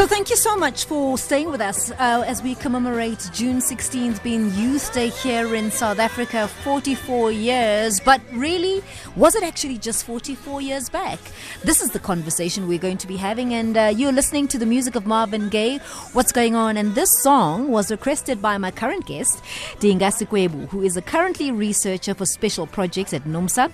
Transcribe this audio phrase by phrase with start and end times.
[0.00, 4.22] So, thank you so much for staying with us uh, as we commemorate June 16th
[4.22, 8.00] being Youth Day here in South Africa, 44 years.
[8.00, 8.82] But really,
[9.14, 11.18] was it actually just 44 years back?
[11.64, 14.64] This is the conversation we're going to be having, and uh, you're listening to the
[14.64, 15.76] music of Marvin Gaye.
[16.14, 16.78] What's going on?
[16.78, 19.42] And this song was requested by my current guest,
[19.80, 23.70] Dinga Sikwebu, who is a currently researcher for special projects at NUMSA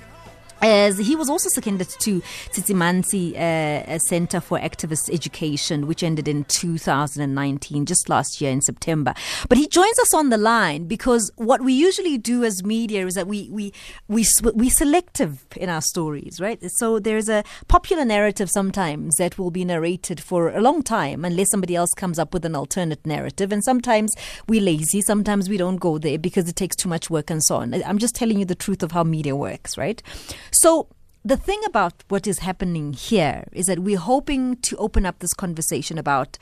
[0.62, 2.20] as he was also seconded to
[2.50, 9.14] Tshisimani uh, Center for Activist Education, which ended in 2019, just last year in September.
[9.48, 13.14] But he joins us on the line because what we usually do as media is
[13.14, 13.72] that we we
[14.08, 14.24] we
[14.54, 16.58] we selective in our stories, right?
[16.72, 21.50] So there's a popular narrative sometimes that will be narrated for a long time unless
[21.50, 24.14] somebody else comes up with an alternate narrative, and sometimes
[24.48, 27.56] we're lazy, sometimes we don't go there because it takes too much work and so
[27.56, 27.74] on.
[27.84, 30.02] I'm just telling you the truth of how media works, right?
[30.50, 30.88] So
[31.24, 35.34] the thing about what is happening here is that we're hoping to open up this
[35.34, 36.38] conversation about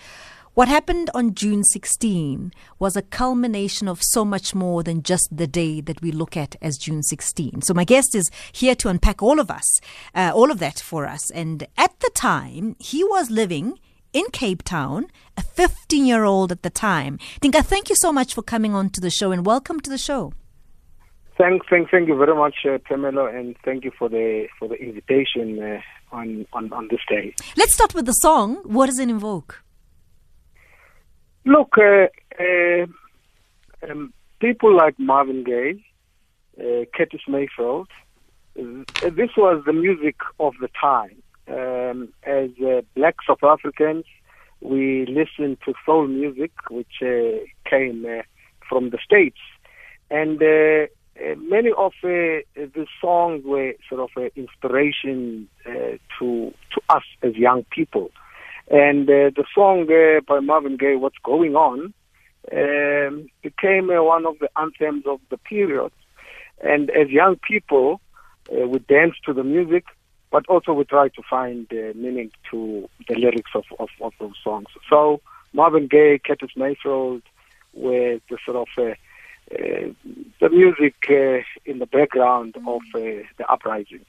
[0.54, 5.48] what happened on June 16 was a culmination of so much more than just the
[5.48, 7.62] day that we look at as June 16.
[7.62, 9.80] So my guest is here to unpack all of us,
[10.14, 11.29] uh, all of that for us.
[11.32, 13.80] And at the time, he was living
[14.12, 17.18] in Cape Town, a 15 year old at the time.
[17.40, 19.98] Dinga, thank you so much for coming on to the show and welcome to the
[19.98, 20.34] show.
[21.37, 24.77] Thank, thank, thank you very much, uh, Pamela, and thank you for the for the
[24.77, 25.80] invitation uh,
[26.13, 27.35] on, on on this day.
[27.57, 28.57] Let's start with the song.
[28.65, 29.63] What does it invoke?
[31.45, 32.07] Look, uh,
[32.41, 32.87] uh
[33.91, 35.85] um, people like Marvin Gaye,
[36.59, 37.88] uh, Curtis Mayfield,
[38.57, 41.21] uh, this was the music of the time.
[41.46, 42.51] Um, as
[42.95, 44.04] Black South Africans,
[44.60, 47.02] we listened to soul music, which
[47.69, 48.23] came
[48.69, 49.41] from the states,
[50.10, 50.38] and
[51.20, 57.04] uh, many of uh, the songs were sort of an inspiration uh, to to us
[57.23, 58.10] as young people.
[58.68, 61.95] And uh, the song uh, by Marvin Gaye, "What's Going On,"
[62.52, 65.92] um, became uh, one of the anthems of the period.
[66.62, 68.00] And as young people,
[68.50, 69.84] we danced to the music,
[70.31, 74.69] but also we try to find meaning to the lyrics of, of, of, those songs.
[74.88, 75.20] So
[75.52, 77.22] Marvin Gaye, Curtis Mayfield
[77.75, 78.94] were the sort of uh,
[79.50, 83.00] the music uh, in the background of uh,
[83.38, 84.05] the uprising.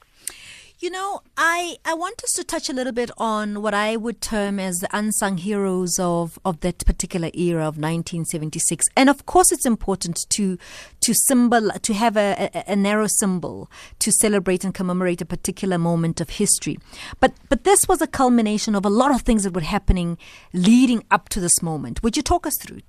[0.80, 4.20] You know, I, I want us to touch a little bit on what I would
[4.20, 8.86] term as the unsung heroes of, of that particular era of 1976.
[8.98, 10.58] And of course, it's important to
[11.00, 13.70] to symbol to have a, a, a, narrow symbol
[14.00, 16.78] to celebrate and commemorate a particular moment of history.
[17.22, 20.18] But but this was a culmination of a lot of things that were happening
[20.52, 22.04] leading up to this moment.
[22.04, 22.82] Would you talk us through?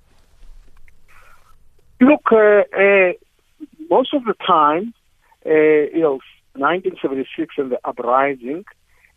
[1.99, 3.13] Look, uh, uh,
[3.89, 4.93] most of the time,
[5.45, 6.19] uh, you know,
[6.53, 8.65] 1976 and the uprising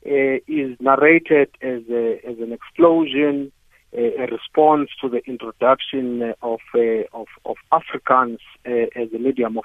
[0.06, 3.52] uh, is narrated as, a, as an explosion,
[3.92, 9.64] a response to the introduction of uh, of, of Afrikaans uh, as a medium of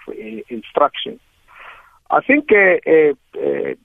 [0.50, 1.20] instruction.
[2.10, 2.50] I think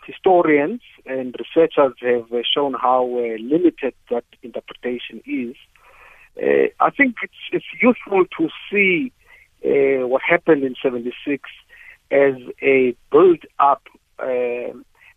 [0.06, 3.04] historians and researchers have shown how
[3.38, 5.56] limited that interpretation is.
[6.80, 9.12] I think it's, it's useful to see
[9.64, 11.48] uh, what happened in 76
[12.10, 13.82] as a build up
[14.18, 14.72] uh,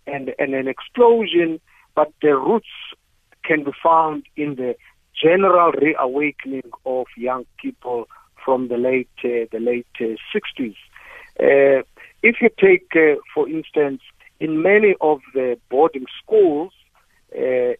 [0.06, 1.60] and, and an explosion,
[1.96, 2.68] but the roots
[3.44, 4.76] can be found in the
[5.22, 8.08] general reawakening of young people
[8.44, 10.76] from the late uh, the late 60s.
[11.40, 11.84] Uh, uh,
[12.22, 14.02] if you take, uh, for instance,
[14.40, 16.72] in many of the boarding schools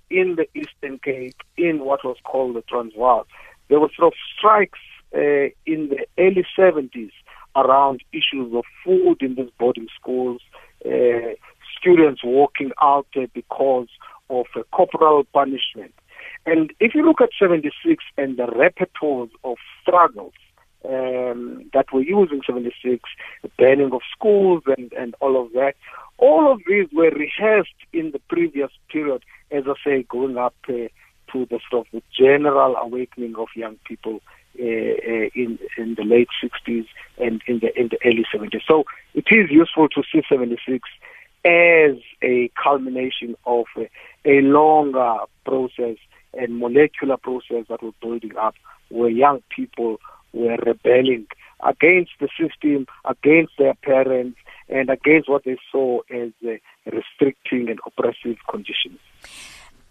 [0.10, 3.28] in the Eastern Cape, in what was called the Transvaal,
[3.70, 4.80] there were sort of strikes
[5.16, 7.12] uh, in the early 70s
[7.56, 10.42] around issues of food in these boarding schools,
[10.86, 11.36] uh,
[11.80, 13.88] students walking out uh, because
[14.30, 15.94] of a corporal punishment.
[16.46, 20.34] And if you look at 76 and the repertoires of struggles
[20.86, 23.02] um, that were used in 76,
[23.42, 25.76] the banning of schools and, and all of that,
[26.18, 30.90] all of these were rehearsed in the previous period, as I say, going up uh,
[31.32, 36.04] to the sort of the general awakening of young people uh, uh, in in the
[36.04, 36.86] late 60s
[37.18, 38.62] and in the in the early 70s.
[38.68, 38.84] So
[39.14, 40.88] it is useful to see 76
[41.46, 43.90] as a culmination of a,
[44.26, 45.98] a longer process
[46.34, 48.56] and molecular process that was building up,
[48.90, 49.98] where young people
[50.32, 51.28] were rebelling
[51.64, 54.38] against the system, against their parents,
[54.70, 56.52] and against what they saw as uh,
[56.92, 59.00] restricting and oppressive conditions.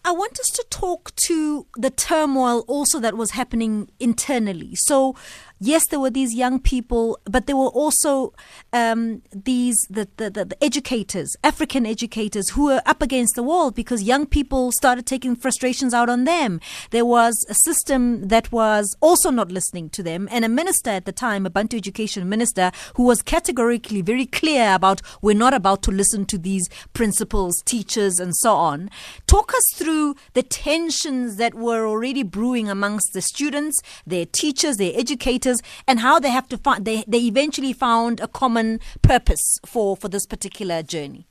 [0.05, 4.75] I want us to talk to the turmoil also that was happening internally.
[4.75, 5.15] So,
[5.63, 8.35] yes, there were these young people, but there were also
[8.73, 13.71] um, these the, the, the, the educators, African educators, who were up against the wall
[13.71, 16.61] because young people started taking frustrations out on them.
[16.91, 21.05] There was a system that was also not listening to them, and a minister at
[21.05, 25.83] the time, a Bantu education minister, who was categorically very clear about we're not about
[25.85, 28.91] to listen to these principals, teachers, and so on.
[29.27, 34.93] Talk us through the tensions that were already brewing amongst the students, their teachers, their
[34.95, 35.52] educators
[35.87, 40.09] and how they have to find they, they eventually found a common purpose for, for
[40.09, 41.27] this particular journey.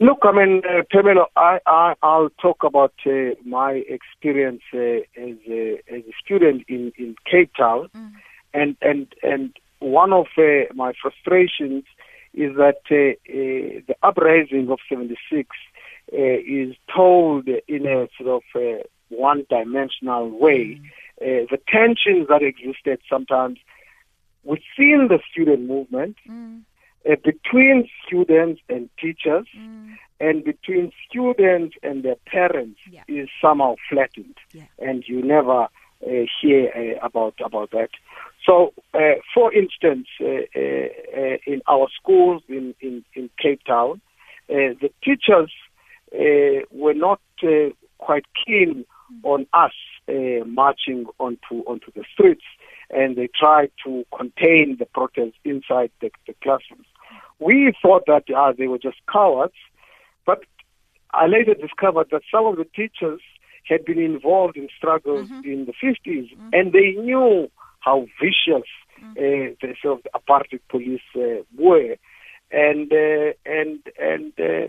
[0.00, 4.78] Look, I mean, uh, Pamela, I, I, I'll talk about uh, my experience uh,
[5.16, 7.88] as, a, as a student in, in Cape Town.
[7.96, 8.12] Mm.
[8.54, 11.82] And, and, and one of uh, my frustrations
[12.32, 15.48] is that uh, uh, the uprising of 76
[16.12, 20.78] is told in a sort of one dimensional way.
[20.80, 23.58] Mm uh, the tensions that existed sometimes
[24.44, 26.62] within the student movement, mm.
[27.08, 29.94] uh, between students and teachers, mm.
[30.20, 33.02] and between students and their parents yeah.
[33.08, 34.62] is somehow flattened, yeah.
[34.78, 35.68] and you never
[36.06, 37.90] uh, hear uh, about about that.
[38.46, 40.24] So, uh, for instance, uh,
[40.54, 44.00] in our schools in, in, in Cape Town,
[44.46, 45.52] the teachers
[46.12, 47.20] were not
[47.98, 49.24] quite keen mm.
[49.24, 49.72] on us
[50.08, 52.44] uh, marching onto onto the streets,
[52.90, 56.86] and they tried to contain the protests inside the, the classrooms.
[57.38, 59.54] We thought that uh, they were just cowards,
[60.26, 60.44] but
[61.12, 63.20] I later discovered that some of the teachers
[63.64, 65.50] had been involved in struggles mm-hmm.
[65.50, 66.48] in the 50s, mm-hmm.
[66.52, 67.50] and they knew
[67.80, 68.68] how vicious
[69.00, 69.10] mm-hmm.
[69.10, 71.96] uh, the sort of apartheid police uh, were,
[72.50, 74.68] and uh, and and uh,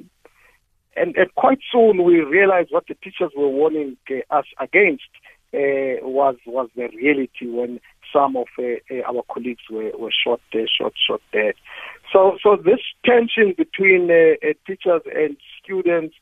[0.95, 5.09] and, and quite soon we realized what the teachers were warning uh, us against
[5.53, 7.79] uh, was was the reality when
[8.13, 11.55] some of uh, uh, our colleagues were, were shot uh, shot shot dead.
[12.11, 16.15] So so this tension between uh, uh, teachers and students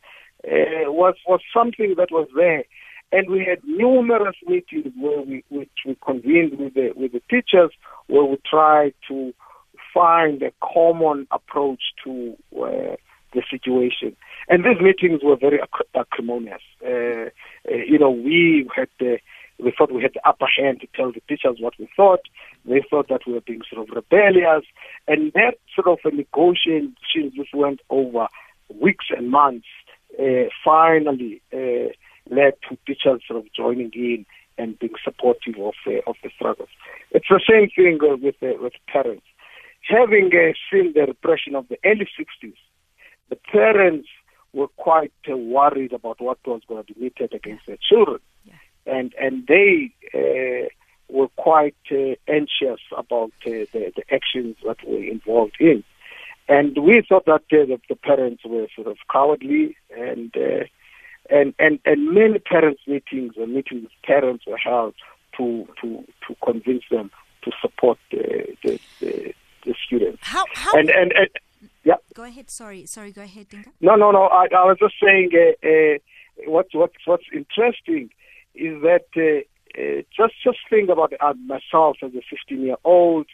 [0.44, 2.64] was was something that was there.
[3.12, 7.72] And we had numerous meetings where we, which we convened with the, with the teachers,
[8.08, 9.34] where we tried to
[9.94, 14.16] find a common approach to the situation.
[14.50, 15.60] And these meetings were very
[15.96, 16.62] acrimonious.
[16.84, 17.30] Uh,
[17.70, 19.18] uh, you know, we had the,
[19.60, 22.22] we thought we had the upper hand to tell the teachers what we thought.
[22.66, 24.64] They thought that we were being sort of rebellious.
[25.08, 28.28] And that sort of a negotiation just went over
[28.74, 29.68] weeks and months.
[30.18, 31.92] Uh, finally uh,
[32.32, 34.26] led to teachers sort of joining in
[34.58, 35.74] and being supportive of
[36.08, 36.70] of the struggles.
[37.12, 39.26] It's the same thing uh, with with parents.
[39.88, 42.56] Having uh, seen the repression of the early 60s,
[43.30, 44.08] the parents
[44.58, 48.54] were quite uh, worried about what was going to be meted against their children, yeah.
[48.96, 50.68] and and they uh,
[51.16, 55.84] were quite uh, anxious about uh, the, the actions that were involved in,
[56.50, 60.36] and we thought that uh, the, the parents were sort of cowardly and.
[60.36, 60.66] Uh,
[61.30, 64.94] and, and, and many parents' meetings and meetings with parents were held
[65.36, 67.12] to, to, to convince them
[67.44, 69.34] to support the, the, the,
[69.66, 70.20] the students.
[70.22, 71.30] How, how, and, and, and
[71.90, 72.00] yeah.
[72.14, 72.50] Go ahead.
[72.50, 73.12] Sorry, sorry.
[73.12, 73.72] Go ahead, Dinga.
[73.88, 74.24] No, no, no.
[74.42, 75.30] I, I was just saying.
[75.34, 75.98] Uh, uh,
[76.46, 78.10] what what what's interesting
[78.56, 79.42] is that uh,
[79.80, 83.28] uh, just just think about uh, myself as a 15 year old,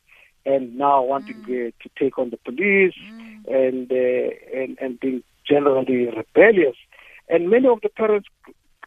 [0.45, 1.67] and now wanting mm.
[1.67, 3.45] uh, to take on the police mm.
[3.47, 6.75] and uh, and and being generally rebellious,
[7.29, 8.27] and many of the parents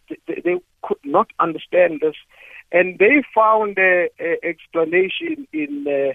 [0.09, 2.17] they, they could not understand this,
[2.73, 4.07] and they found uh,
[4.43, 6.15] explanation in.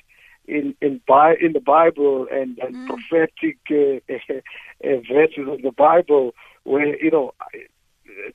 [0.60, 2.88] In in, Bi- in the Bible and, and mm.
[2.88, 4.14] prophetic uh,
[4.88, 7.34] uh, verses of the Bible where you know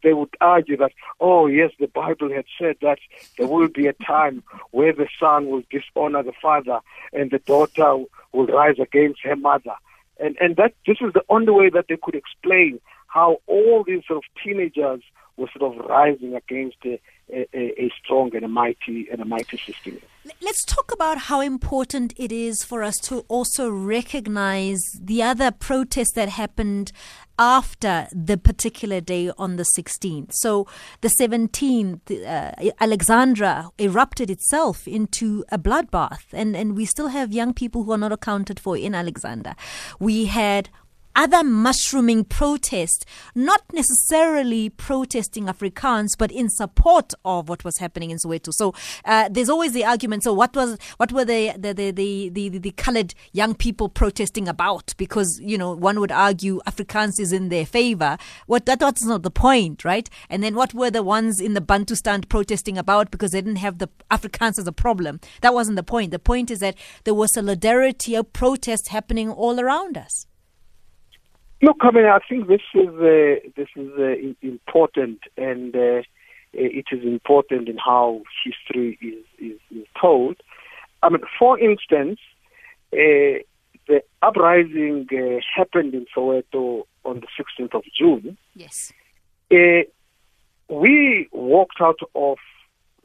[0.02, 2.98] they would argue that oh yes the Bible had said that
[3.36, 6.80] there will be a time where the son will dishonor the father
[7.12, 7.90] and the daughter
[8.32, 9.76] will rise against her mother
[10.18, 14.02] and and that this is the only way that they could explain how all these
[14.06, 15.02] sort of teenagers
[15.36, 16.98] were sort of rising against a,
[17.30, 19.98] a, a strong and a mighty and a mighty system.
[20.40, 26.14] Let's talk about how important it is for us to also recognize the other protests
[26.14, 26.90] that happened
[27.38, 30.32] after the particular day on the 16th.
[30.32, 30.66] So
[31.00, 37.54] the 17th, uh, Alexandra erupted itself into a bloodbath, and, and we still have young
[37.54, 39.54] people who are not accounted for in Alexandra.
[40.00, 40.70] We had
[41.16, 43.04] other mushrooming protests,
[43.34, 48.52] not necessarily protesting Afrikaans, but in support of what was happening in Soweto.
[48.52, 50.22] So uh, there's always the argument.
[50.22, 54.46] So what was what were the the, the the, the, the, coloured young people protesting
[54.46, 54.94] about?
[54.98, 58.18] Because you know one would argue Afrikaans is in their favour.
[58.46, 60.08] What that that's not the point, right?
[60.28, 63.78] And then what were the ones in the Bantustan protesting about because they didn't have
[63.78, 65.20] the Afrikaans as a problem?
[65.40, 66.10] That wasn't the point.
[66.10, 70.26] The point is that there was solidarity of protest happening all around us.
[71.62, 76.02] Look, I mean, I think this is uh, this is uh, important, and uh,
[76.52, 80.36] it is important in how history is, is, is told.
[81.02, 82.18] I mean, for instance,
[82.92, 83.40] uh,
[83.88, 88.36] the uprising uh, happened in Soweto on the 16th of June.
[88.54, 88.92] Yes.
[89.50, 89.82] Uh,
[90.68, 92.38] we walked out of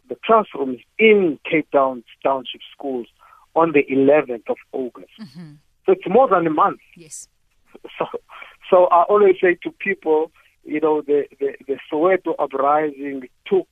[0.09, 3.07] the classrooms in Cape Town Township schools
[3.55, 5.11] on the 11th of August.
[5.19, 5.53] Mm-hmm.
[5.85, 6.79] So it's more than a month.
[6.95, 7.27] Yes.
[7.97, 8.05] So,
[8.71, 10.31] so I always say to people,
[10.63, 13.67] you know, the, the, the Soweto uprising took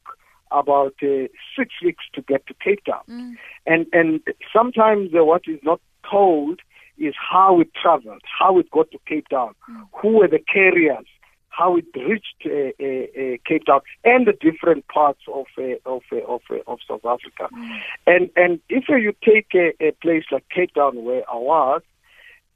[0.51, 1.27] about uh,
[1.58, 3.03] six weeks to get to Cape Town.
[3.10, 3.36] Mm.
[3.65, 5.79] And, and sometimes uh, what is not
[6.10, 6.60] told
[6.98, 9.88] is how it traveled, how it got to Cape Town, mm.
[10.01, 11.06] who were the carriers,
[11.50, 16.01] how it reached uh, uh, uh, Cape Town and the different parts of uh, of
[16.12, 17.48] uh, of, of South Africa.
[17.53, 17.79] Mm.
[18.08, 21.82] And and if you take a, a, place like Cape Town where I was,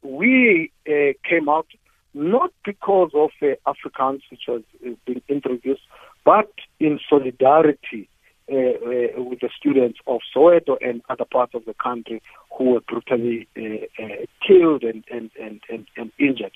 [0.01, 1.67] we came out
[2.13, 4.61] not because of Afrikaans, which was
[5.05, 5.81] being introduced,
[6.23, 8.09] but in solidarity
[8.51, 12.81] uh, uh, with the students of Soweto and other parts of the country who were
[12.81, 14.03] brutally uh,
[14.45, 16.51] killed and, and, and, and, and injured.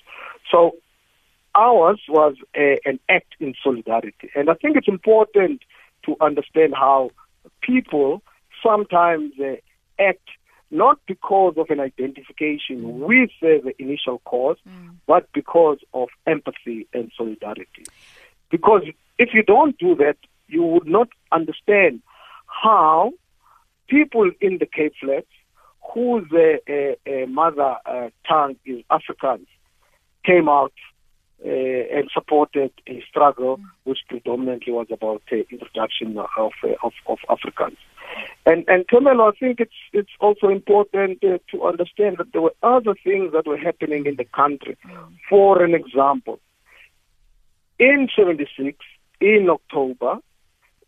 [0.50, 0.76] So
[1.54, 4.30] ours was a, an act in solidarity.
[4.36, 5.62] And I think it's important
[6.04, 7.10] to understand how
[7.62, 8.22] people
[8.62, 9.56] sometimes uh,
[9.98, 10.28] act
[10.70, 12.98] not because of an identification mm.
[13.06, 14.94] with uh, the initial cause, mm.
[15.06, 17.84] but because of empathy and solidarity.
[18.50, 18.82] Because
[19.18, 22.02] if you don't do that, you would not understand
[22.46, 23.12] how
[23.88, 25.26] people in the Cape Flats,
[25.94, 29.46] whose uh, uh, mother uh, tongue is Afrikaans,
[30.24, 30.72] came out
[31.44, 37.18] uh, and supported a struggle which predominantly was about the introduction of, uh, of, of
[37.28, 37.76] Afrikaans.
[38.46, 42.94] And and I think it's it's also important uh, to understand that there were other
[43.04, 44.76] things that were happening in the country.
[45.28, 46.40] For an example,
[47.78, 48.78] in '76,
[49.20, 50.20] in October, uh,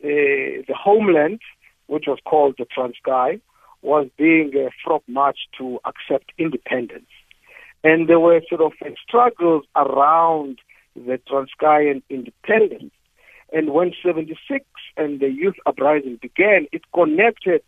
[0.02, 1.40] the homeland,
[1.86, 3.40] which was called the Transkei,
[3.82, 7.10] was being uh, frog marched to accept independence.
[7.82, 8.72] And there were sort of
[9.06, 10.58] struggles around
[10.94, 12.92] the Transkeian independence.
[13.52, 14.64] And when 76
[14.96, 17.62] and the youth uprising began, it connected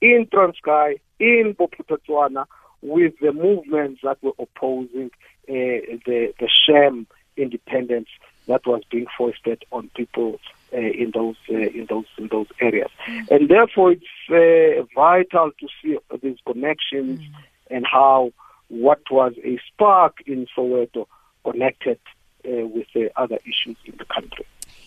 [0.00, 2.46] in Transkei, in Bophuthatswana,
[2.82, 5.10] with the movements that were opposing
[5.48, 8.08] uh, the, the sham independence
[8.46, 10.38] that was being foisted on people
[10.72, 13.28] uh, in those uh, in those in those areas, mm.
[13.30, 17.34] and therefore it's uh, vital to see these connections mm.
[17.70, 18.32] and how
[18.68, 21.06] what was a spark in Soweto
[21.44, 21.98] connected
[22.44, 24.46] uh, with the other issues in the country.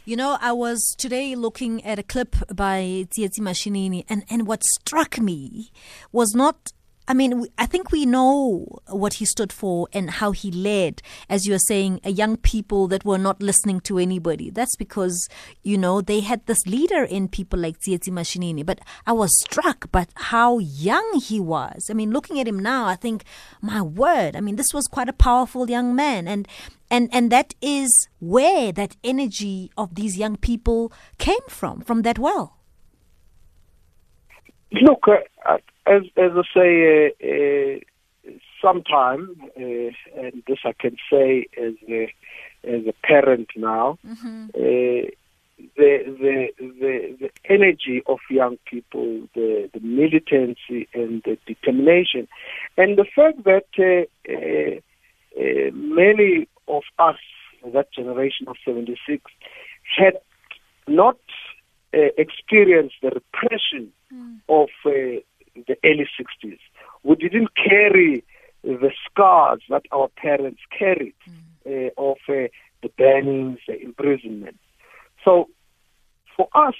[0.09, 4.63] You know, I was today looking at a clip by Tsietsi Mashinini, and, and what
[4.63, 5.71] struck me
[6.11, 6.73] was not
[7.09, 11.47] I mean, I think we know what he stood for and how he led, as
[11.47, 14.51] you are saying, a young people that were not listening to anybody.
[14.51, 15.27] That's because,
[15.63, 18.63] you know, they had this leader in people like Tsietsi Mashinini.
[18.63, 21.87] But I was struck by how young he was.
[21.89, 23.23] I mean, looking at him now, I think,
[23.59, 26.27] my word, I mean, this was quite a powerful young man.
[26.27, 26.47] And
[26.91, 32.19] and and that is where that energy of these young people came from, from that
[32.19, 32.58] well.
[34.71, 35.57] Look, uh,
[35.87, 42.13] as as I say, uh, uh, sometime, uh, and this I can say as a
[42.63, 44.45] as a parent now, mm-hmm.
[44.53, 45.09] uh,
[45.75, 52.27] the, the the the energy of young people, the the militancy and the determination,
[52.77, 57.17] and the fact that uh, uh, many of us,
[57.73, 59.23] that generation of '76,
[59.97, 60.13] had
[60.87, 61.17] not
[61.93, 64.39] experienced the repression mm.
[64.47, 65.23] of the
[65.83, 66.59] early 60s.
[67.03, 68.23] We didn't carry
[68.63, 71.87] the scars that our parents carried mm.
[71.87, 72.49] uh, of uh,
[72.81, 74.59] the burnings, the imprisonment.
[75.23, 75.49] So
[76.35, 76.75] for us,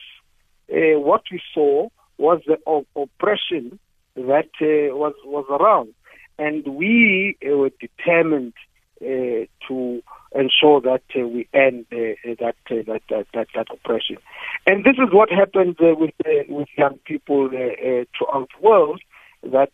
[0.72, 3.80] uh, what we saw was the op- oppression
[4.16, 5.94] that uh, was was around,
[6.38, 8.69] and we uh, were determined uh,
[10.62, 11.98] ensure that uh, we end uh,
[12.40, 14.18] that, that, that, that that oppression.
[14.66, 16.12] And this is what happened with
[16.48, 19.02] with young people throughout the world
[19.44, 19.72] that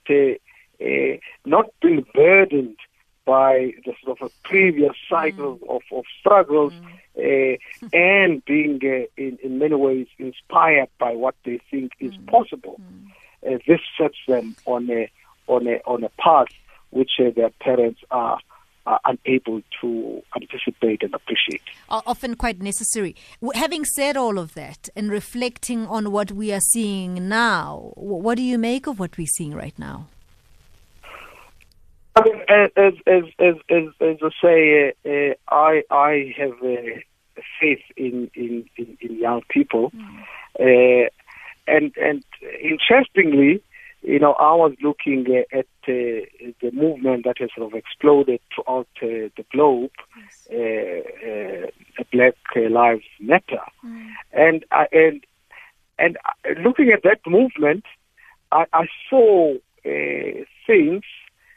[1.45, 2.77] not being burdened
[3.25, 5.75] by the sort of a previous cycle mm.
[5.75, 6.73] of, of struggles
[7.17, 7.55] mm.
[7.55, 12.27] uh, and being uh, in, in many ways inspired by what they think is mm.
[12.27, 12.79] possible.
[12.79, 13.55] Mm.
[13.55, 15.09] Uh, this sets them on a
[15.47, 16.47] on a on a path
[16.91, 18.39] which uh, their parents are
[18.85, 21.61] are unable to anticipate and appreciate.
[21.89, 23.15] Are Often quite necessary.
[23.53, 28.43] Having said all of that and reflecting on what we are seeing now, what do
[28.43, 30.07] you make of what we're seeing right now?
[32.15, 37.41] I mean, as, as, as, as, as I say, uh, uh, I, I have uh,
[37.59, 39.91] faith in, in, in, in, young people.
[40.59, 41.09] Mm.
[41.67, 42.23] and, and
[42.61, 43.61] interestingly,
[44.05, 46.25] you know, I was looking uh, at uh,
[46.61, 50.47] the movement that has sort of exploded throughout uh, the globe, yes.
[50.51, 54.11] Uh, uh, Black Lives Matter, mm.
[54.31, 55.25] and I, and
[55.97, 56.17] and
[56.63, 57.85] looking at that movement,
[58.51, 61.03] I, I saw things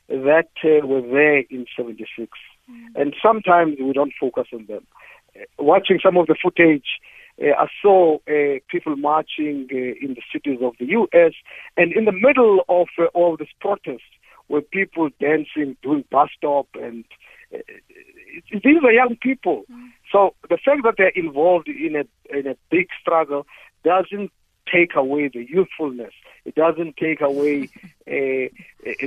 [0.08, 2.30] that were there in '76,
[2.70, 2.86] mm.
[2.94, 4.86] and sometimes we don't focus on them.
[5.58, 10.58] watching some of the footage uh, I saw uh, people marching uh, in the cities
[10.62, 11.32] of the U.S.
[11.76, 14.02] and in the middle of all this protest
[14.48, 17.04] were people dancing, doing bus stop, and
[17.50, 19.64] these are young people.
[19.70, 19.88] Mm.
[20.12, 23.46] So the fact that they're involved in a in a big struggle
[23.84, 24.30] doesn't
[24.70, 26.12] take away the youthfulness.
[26.44, 27.68] It doesn't take away
[28.06, 28.48] uh,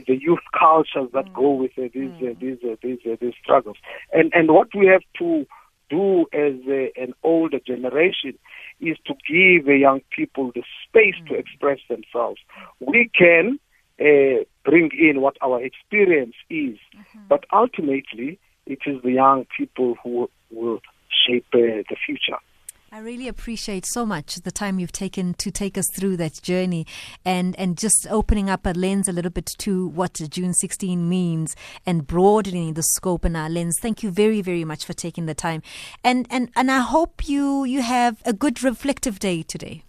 [0.08, 1.34] the youth cultures that mm.
[1.34, 3.78] go with uh, these, uh, these, these, these struggles.
[4.14, 5.46] And and what we have to
[5.92, 8.34] do as a, an older generation
[8.80, 11.34] is to give the young people the space mm-hmm.
[11.34, 12.40] to express themselves.
[12.80, 13.60] We can
[14.00, 17.28] uh, bring in what our experience is, mm-hmm.
[17.30, 20.80] but ultimately it is the young people who will
[21.26, 22.40] shape uh, the future.
[22.94, 26.86] I really appreciate so much the time you've taken to take us through that journey
[27.24, 31.56] and, and just opening up a lens a little bit to what June 16 means
[31.86, 33.78] and broadening the scope in our lens.
[33.80, 35.62] Thank you very, very much for taking the time.
[36.04, 39.84] And, and, and I hope you, you have a good reflective day today.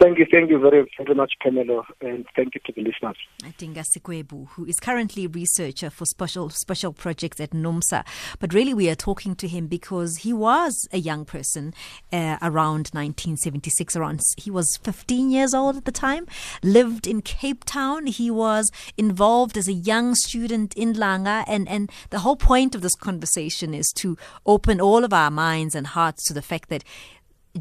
[0.00, 3.16] Thank you, thank you very, very much, Pamela, and thank you to the listeners.
[3.42, 8.06] Atinga Sikwebu, who is currently researcher for special special projects at NUMSA,
[8.38, 11.74] but really we are talking to him because he was a young person
[12.12, 13.96] uh, around 1976.
[13.96, 16.28] Around he was 15 years old at the time,
[16.62, 18.06] lived in Cape Town.
[18.06, 22.82] He was involved as a young student in Langa, and and the whole point of
[22.82, 26.84] this conversation is to open all of our minds and hearts to the fact that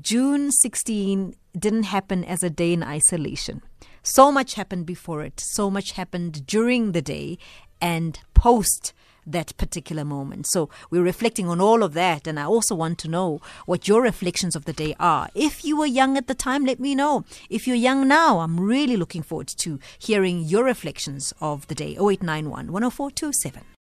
[0.01, 3.61] June 16 didn't happen as a day in isolation.
[4.03, 7.37] So much happened before it, so much happened during the day
[7.81, 8.93] and post
[9.25, 10.47] that particular moment.
[10.47, 12.27] So we're reflecting on all of that.
[12.27, 15.29] And I also want to know what your reflections of the day are.
[15.35, 17.25] If you were young at the time, let me know.
[17.49, 21.97] If you're young now, I'm really looking forward to hearing your reflections of the day.
[21.97, 23.76] 0891 10427.